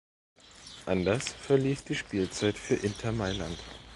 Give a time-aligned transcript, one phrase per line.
[0.87, 3.59] Anders verlief die Spielzeit für Inter Mailand.